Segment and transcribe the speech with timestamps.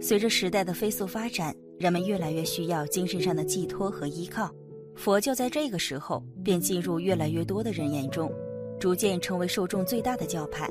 [0.00, 4.50] 随着时代的飞速发展，人们越来越需要精神上的寄托和依靠。
[4.94, 8.32] 佛教在这个时候便进入越来越多的人眼中，
[8.78, 10.68] 逐渐成为受众最大的教派。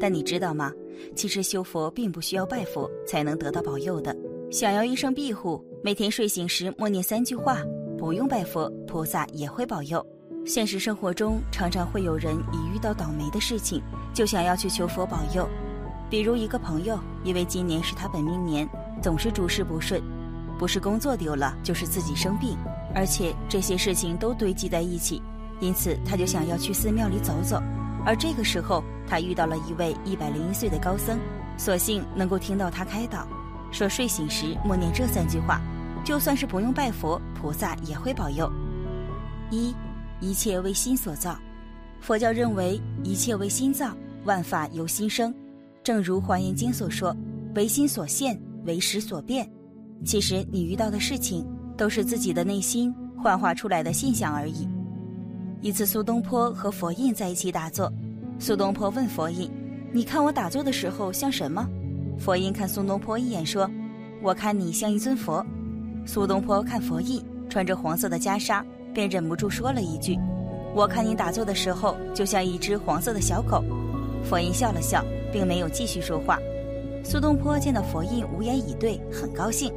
[0.00, 0.72] 但你知道吗？
[1.14, 4.16] 其实修佛并不需要拜佛才能得到保佑的。
[4.50, 7.62] 想要一生庇护，每天睡醒时默念三句话，
[7.96, 10.04] 不用拜佛，菩萨也会保佑。
[10.46, 13.82] 现实生活中，常常会有人一遇到倒霉的事情，
[14.14, 15.46] 就想要去求佛保佑。
[16.10, 18.68] 比如一个朋友，因为今年是他本命年，
[19.02, 20.02] 总是诸事不顺，
[20.58, 22.56] 不是工作丢了，就是自己生病，
[22.94, 25.22] 而且这些事情都堆积在一起，
[25.60, 27.62] 因此他就想要去寺庙里走走。
[28.06, 31.18] 而这个时候，他遇到了一位一百零一岁的高僧，
[31.58, 33.26] 所幸能够听到他开导，
[33.70, 35.60] 说睡醒时默念这三句话，
[36.04, 38.50] 就算是不用拜佛，菩萨也会保佑。
[39.50, 39.74] 一，
[40.20, 41.38] 一切为心所造，
[42.00, 45.34] 佛教认为一切为心造，万法由心生。
[45.88, 47.16] 正如《华严经》所说
[47.56, 49.50] ：“唯心所现，唯识所变。”
[50.04, 51.46] 其实你遇到的事情，
[51.78, 54.68] 都是自己的内心幻化出来的现象而已。
[55.62, 57.90] 一次，苏东坡和佛印在一起打坐，
[58.38, 59.50] 苏东坡问佛印
[59.90, 61.66] ：“你看我打坐的时候像什么？”
[62.20, 63.66] 佛印看苏东坡一眼说
[64.22, 65.42] ：“我看你像一尊佛。”
[66.04, 70.18] 苏东坡看佛印穿着黄色的袈裟，便忍不住说了一句
[70.76, 73.64] ：“我看你打坐的时候，就像一只黄色的小狗。”
[74.28, 75.02] 佛印笑了笑。
[75.32, 76.38] 并没有继续说话。
[77.04, 79.72] 苏东坡见到佛印无言以对，很高兴，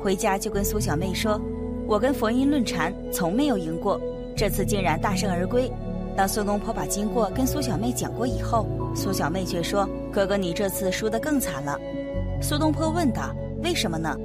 [0.00, 1.40] 回家就跟苏小妹说
[1.86, 4.00] ：“我跟佛印论禅，从没有赢过，
[4.36, 5.70] 这次竟然大胜而归。”
[6.16, 11.78] 当苏东坡把经过跟苏小妹讲过以后，苏小妹却说：“哥哥，你这次输得更惨了。”
[12.40, 13.34] 苏东坡问道
[13.64, 14.16] ：“为什么呢？”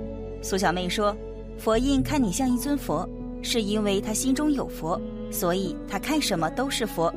[0.42, 1.18] 苏小妹说
[1.58, 3.10] ：“佛印看你像一尊佛，
[3.42, 7.12] 是因为他心中有佛，所以他看什么都是佛；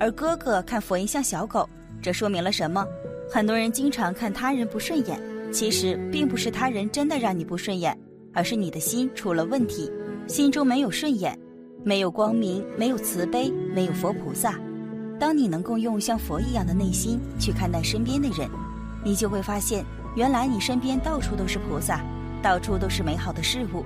[0.00, 1.68] 而哥哥看佛印像小狗。”
[2.04, 2.86] 这说明了什么？
[3.32, 5.18] 很多人经常看他人不顺眼，
[5.50, 7.98] 其实并不是他人真的让你不顺眼，
[8.34, 9.90] 而是你的心出了问题，
[10.26, 11.34] 心中没有顺眼，
[11.82, 14.60] 没有光明，没有慈悲，没有佛菩萨。
[15.18, 18.50] 当你能够用像佛一样的内心去看待身边的人，
[19.02, 19.82] 你就会发现，
[20.14, 22.04] 原来你身边到处都是菩萨，
[22.42, 23.82] 到处都是美好的事物。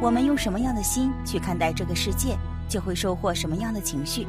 [0.00, 2.36] 我们用什么样的心去看待这个世界，
[2.68, 4.26] 就会收获什么样的情绪。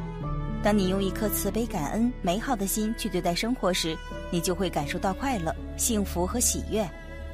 [0.64, 3.94] 当你用一颗慈悲、感恩、美好的心去对待生活时，
[4.30, 6.88] 你就会感受到快乐、幸福和喜悦。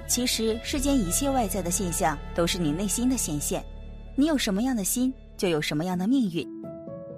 [0.08, 3.64] 其实，世间一切外在的现象都是你内心的显现。
[4.16, 6.44] 你有什么样的心，就有什么样的命运。《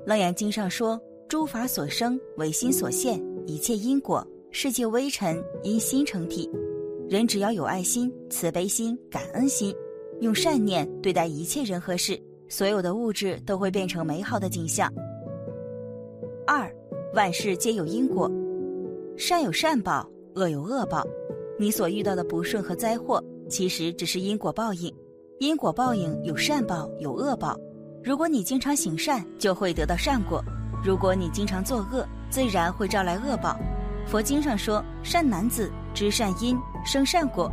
[0.04, 6.46] 楞严经》上说：“诸法所生，唯心所现；一切因果，世界微尘，因心成体。”
[7.08, 9.74] 人只要有爱心、慈悲心、感恩心，
[10.20, 12.20] 用善念对待一切人和事，
[12.50, 14.92] 所有的物质都会变成美好的景象。
[16.54, 16.70] 二，
[17.14, 18.30] 万事皆有因果，
[19.16, 21.02] 善有善报，恶有恶报。
[21.58, 24.94] 你所遇到的不顺和灾祸，其实只是因果报应。
[25.38, 27.58] 因果报应有善报，有恶报。
[28.04, 30.42] 如果你经常行善，就会得到善果；
[30.84, 33.58] 如果你经常作恶，自然会招来恶报。
[34.06, 37.50] 佛经上说：“善男子知善因，生善果；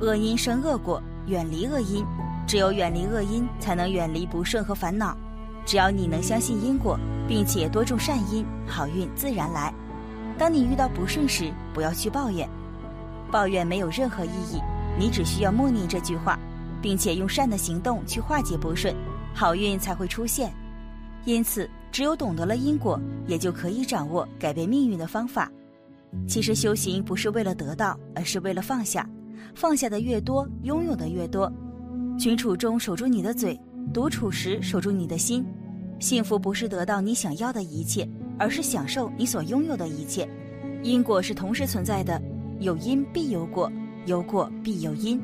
[0.00, 2.04] 恶因生恶果，远离恶因。
[2.48, 5.16] 只有远离恶因，才能远离不顺和烦恼。”
[5.64, 9.72] 只要你能相信因果，并且多种善因，好运自然来。
[10.36, 12.48] 当你遇到不顺时，不要去抱怨，
[13.30, 14.60] 抱怨没有任何意义。
[14.98, 16.38] 你只需要默念这句话，
[16.82, 18.94] 并且用善的行动去化解不顺，
[19.32, 20.52] 好运才会出现。
[21.24, 25.50] 因此，只有懂得了因果，也就可以掌握改变命运的方法。
[26.26, 29.08] 其实，修行不是为了得到，而是为了放下。
[29.54, 31.50] 放下的越多，拥有的越多。
[32.18, 33.58] 群处中守住你的嘴。
[33.92, 35.44] 独处时守住你的心，
[36.02, 38.06] 幸福不是得到你想要的一切，
[38.36, 40.28] 而是享受你所拥有的一切。
[40.82, 42.20] 因果是同时存在的，
[42.58, 43.70] 有因必有果，
[44.04, 45.22] 有果必有因。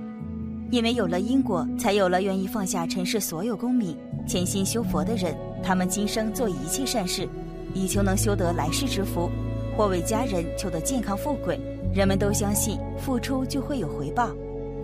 [0.71, 5.37] 因为有了因果，才有了愿意放下尘世所有功名，潜心修佛的人。
[5.65, 7.29] 他们今生做一切善事，
[7.75, 9.29] 以求能修得来世之福，
[9.77, 11.59] 或为家人求得健康富贵。
[11.93, 14.31] 人们都相信付出就会有回报，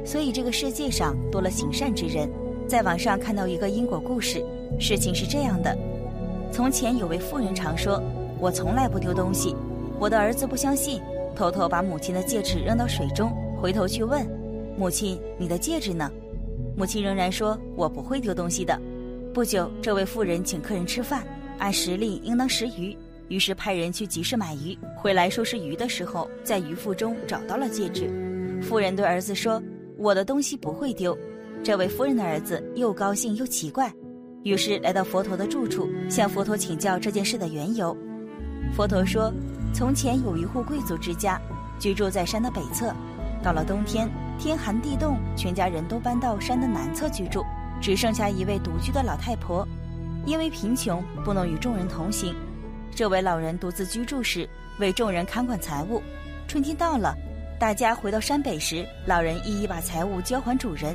[0.04, 2.28] 所以这个世界上多了行善之人。
[2.66, 4.44] 在网上看到一个因果故事，
[4.80, 5.76] 事情是这样的：
[6.50, 8.02] 从前有位妇人常说
[8.40, 9.54] ：“我从来不丢东西。”
[10.00, 11.00] 我的儿子不相信，
[11.36, 13.30] 偷偷把母亲的戒指扔到水中，
[13.60, 14.26] 回头去问
[14.76, 16.10] 母亲：“你的戒指呢？”
[16.76, 18.80] 母亲仍然说：“我不会丢东西的。”
[19.32, 21.22] 不久，这位妇人请客人吃饭，
[21.58, 22.96] 按时令应当食鱼，
[23.28, 28.10] 于是派人去集市买鱼，回来收拾鱼的时候，在鱼腹中找到了戒指。
[28.62, 29.62] 妇人对儿子说
[29.98, 31.16] ：“我的东西不会丢。”
[31.64, 33.90] 这位夫人的儿子又高兴又奇怪，
[34.42, 37.96] 于是来到佛陀的住处，向佛陀请教这件事的缘由。
[38.76, 39.32] 佛陀说
[39.72, 41.40] ：“从前有一户贵族之家，
[41.78, 42.94] 居住在山的北侧。
[43.42, 44.06] 到了冬天，
[44.38, 47.42] 天寒地冻，全家人都搬到山的南侧居住，
[47.80, 49.66] 只剩下一位独居的老太婆。
[50.26, 52.34] 因为贫穷，不能与众人同行。
[52.94, 54.46] 这位老人独自居住时，
[54.80, 56.02] 为众人看管财物。
[56.46, 57.16] 春天到了，
[57.58, 60.94] 大家回到山北时，老人一一把财物交还主人。”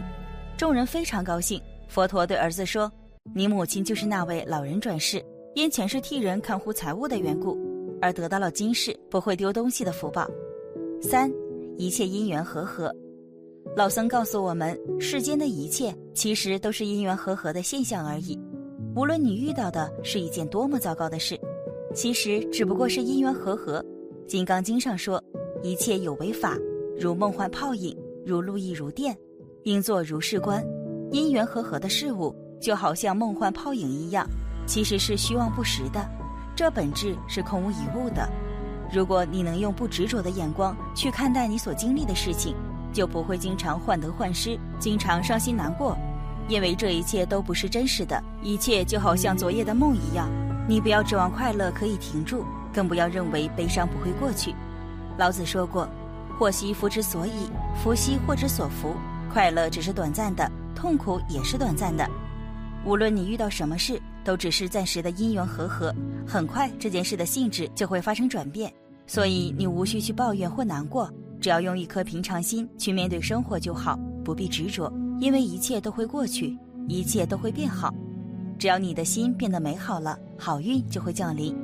[0.59, 1.57] 众人非常高兴。
[1.87, 2.91] 佛陀对儿子说
[3.33, 5.23] ：“你母亲就是那位老人转世，
[5.55, 7.57] 因前世替人看护财物的缘故，
[8.01, 10.29] 而得到了今世不会丢东西的福报。”
[11.01, 11.31] 三，
[11.77, 12.93] 一切因缘和合。
[13.73, 18.37] 老僧告诉我们，世间的一切其实都是因缘和合的现象而已。
[18.97, 21.39] 无论你遇到的是一件多么糟糕的事，
[21.95, 23.81] 其实只不过是因缘和合。
[24.25, 25.23] 《金刚经》上说
[25.63, 26.57] ：“一切有为法，
[26.99, 29.17] 如梦幻泡影，如露亦如电。”
[29.63, 30.63] 应作如是观，
[31.11, 34.25] 因缘和合的事物就好像梦幻泡影一样，
[34.65, 35.99] 其实是虚妄不实的，
[36.55, 38.27] 这本质是空无一物的。
[38.91, 42.55] 如果你能用不执着的眼光去看待你所经历的事情，
[42.93, 45.95] 就不会经常患得患失，经常伤心难过，
[46.47, 50.29] 因为这一切都不是真实的，一切就好像昨夜的梦一样。
[50.67, 54.55] 你不要指望快乐可以停住，更不要认为悲伤不会过去。
[55.17, 55.87] 老子说过
[56.39, 58.93] ：“祸兮福之所以，福兮祸之所伏。”
[59.29, 62.09] 快乐只是短暂的，痛苦也是短暂的。
[62.85, 65.93] 无论你遇到什么事，都只是暂时的因缘和合，
[66.25, 68.73] 很快这件事的性质就会发生转变。
[69.05, 77.93] 所以你无需去抱怨或难过，只要用一颗平常心去面对生活就好，不必执着，因为一切都会过去，一切都会变好。
[78.57, 81.55] 只要你的心变得美好了，好运就会降临。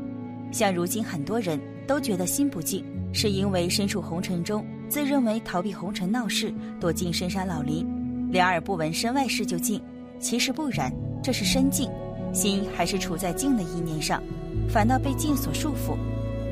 [0.52, 4.66] 像如今很多人都觉得心不静，是因为身处红尘中。
[4.90, 7.86] 自认为逃避红尘闹事，躲进深山老林，
[8.32, 9.82] 两耳不闻身外事就静。
[10.20, 10.92] 其实不然，
[11.22, 11.90] 这是身静，
[12.34, 14.22] 心还是处在静的意念上，
[14.70, 15.98] 反倒被静所束缚。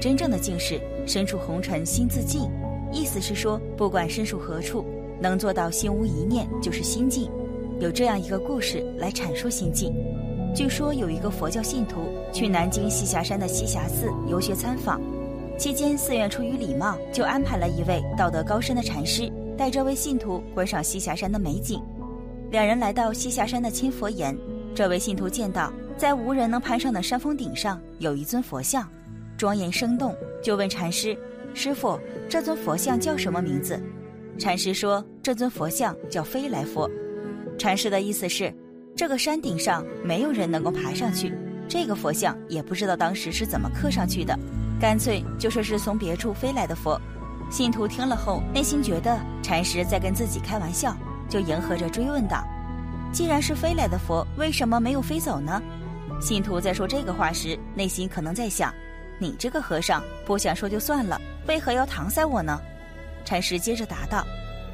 [0.02, 2.50] 真正的静是身处红尘心自静，
[2.92, 4.86] 意思是说，不管身处何处，
[5.22, 7.32] 能做到心无一念，就是心静。
[7.80, 9.94] 有这样一个故事来阐述心静。
[10.54, 12.02] 据说有一个佛教信徒
[12.32, 15.02] 去南京栖霞山的栖霞寺游学参访。
[15.64, 21.82] 期间，寺院出于礼貌，就安排了一位道德高深的禅师带这位信徒观赏栖霞山的美景。
[22.52, 24.38] 两人来到栖霞山的千佛岩，
[24.76, 28.86] 这位信徒见到在无人能攀上的山峰顶上有一尊佛像，
[29.38, 30.14] 庄严生动，
[30.44, 31.18] 就问禅师
[31.56, 33.82] ：“师傅，这尊佛像叫什么名字？”
[34.38, 36.92] 禅师说：“这尊佛像叫飞来佛。”
[37.58, 38.54] 禅师的意思是，
[38.98, 41.34] 这个山顶上没有人能够爬上去，
[41.70, 44.38] 这个佛像也不知道当时是怎么刻上去的。
[44.80, 47.00] 干脆就说是从别处飞来的佛，
[47.50, 50.96] 信徒听了后，内心觉得禅师在跟自己开玩笑，
[51.30, 52.44] 就迎合着追问道
[53.14, 55.62] ：“既然是飞来的佛，为什么没有飞走呢？”
[56.20, 58.74] 信徒在说这个话时，内心可能在想
[59.20, 62.60] ：“你这个和尚不想说就算了，为何要搪塞我呢？”
[63.24, 64.26] 禅师接着答道：“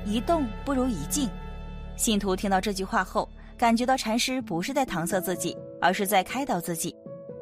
[0.05, 1.29] 一动不如一静。”
[1.95, 6.95] 信徒听到这句话后，感觉到禅师不是在搪塞自己，而是在开导自己，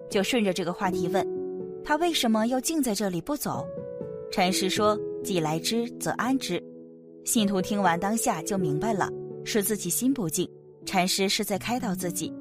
[0.09, 1.36] 就顺着这个话题问。
[1.87, 3.65] 他为什么要静在这里不走？
[4.29, 6.61] 禅师说：“既来之，则安之。”
[7.23, 9.09] 信徒听完当下就明白了，
[9.45, 10.45] 是自己心不静。
[10.85, 12.33] 禅师是在开导自己，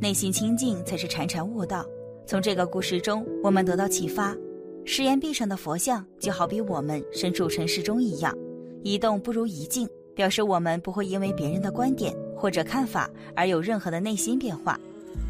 [0.00, 1.84] 内心清净才是禅禅悟道。
[2.26, 4.34] 从这个故事中，我们得到启发：
[4.86, 8.34] 石岩壁上的佛像就好比我们身处尘世中一样，
[8.84, 14.80] 一动不如一静，表示我们不会因为别人的观点或者看法而有任何的内心变化。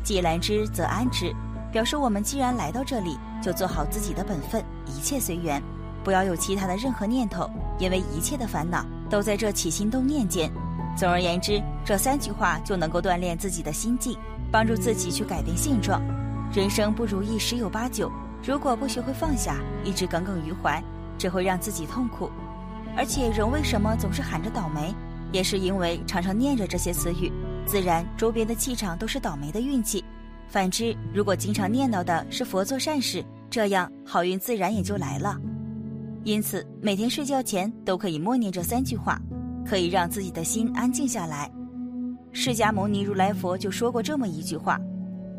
[0.04, 1.32] 既来之，则安之。
[1.74, 5.60] 表示我们既然来到这里，就做好自己的本分，一切随缘，
[6.04, 7.50] 不要有其他的任何念头，
[7.80, 10.48] 因为一切的烦恼都在这起心动念间。
[10.96, 14.16] 总而言之，这三句话就能够锻炼自己的心境，
[14.52, 16.00] 帮助自己去改变现状。
[16.52, 18.08] 人生不如意十有八九，
[18.46, 20.80] 如果不学会放下，一直耿耿于怀，
[21.18, 22.30] 只会让自己痛苦。
[22.96, 24.94] 而且人为什么总是喊着倒霉，
[25.32, 27.32] 也是因为常常念着这些词语，
[27.66, 30.04] 自然周边的气场都是倒霉的运气。
[30.54, 35.36] 反之，如果经常念叨的是佛做善事，这样好运自然也就来了。
[36.22, 39.20] 因此，每天睡觉前都可以默念这三句话，
[39.66, 41.50] 可以让自己的心安静下来。
[42.30, 44.80] 释迦牟尼如来佛就说过这么一句话：“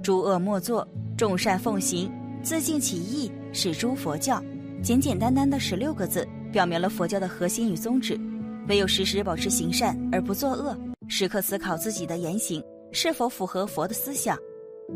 [0.03, 2.12] 诸恶莫作，众善奉行，
[2.43, 4.43] 自净其意，是诸佛教。”
[4.84, 8.19] 简简单单的十六个字，表明了佛教的核心与宗旨。
[8.67, 14.38] 唯有时时保持行善而不作恶，时刻思考自己的言行是否符合佛的思想，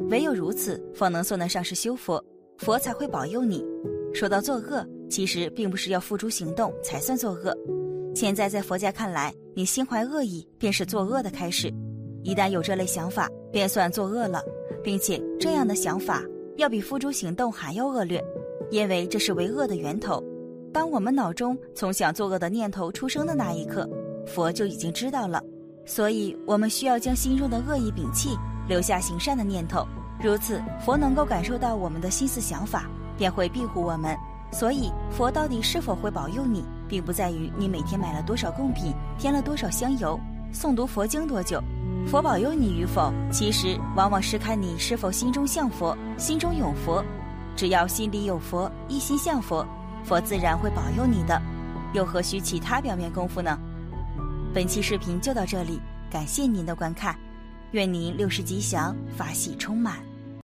[0.09, 2.23] 唯有如此，方能算得上是修佛，
[2.57, 3.65] 佛才会保佑你。
[4.13, 7.55] 说到作恶，其实并不是要付诸行动才算作恶。
[8.15, 11.71] 现在在佛家看来，你心怀恶意便是作恶的开始。
[12.23, 14.43] 一旦有这类想法，便算作恶了，
[14.83, 16.23] 并且这样的想法
[16.57, 18.23] 要比付诸行动还要恶劣，
[18.71, 20.23] 因为这是为恶的源头。
[20.73, 23.89] 当我们脑中从想作恶的念头出生的那一刻，
[24.27, 25.41] 佛就已经知道了。
[25.85, 28.29] 所以，我们需要将心中的恶意摒弃，
[28.69, 29.85] 留下行善的念头。
[30.21, 32.85] 如此，佛能够感受到我们的心思想法，
[33.17, 34.15] 便会庇护我们。
[34.51, 40.19] 所以，佛到底是否会保佑你，并不在于你每天买了多少贡品，添了多少香油，
[40.53, 41.61] 诵读佛经多久。
[42.07, 47.03] 佛保佑你与否，其实往往是看你是否心中向佛，心中有佛。
[47.55, 49.65] 只要心里有佛，一心向佛，
[50.03, 51.41] 佛自然会保佑你的。
[51.93, 53.57] 又何须其他表面功夫呢？
[54.53, 57.15] 本期视频就到这里，感谢您的观看，
[57.71, 60.08] 愿您六时吉祥，法喜充满。